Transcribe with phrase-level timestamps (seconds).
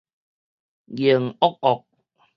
[0.97, 1.83] 凝惡惡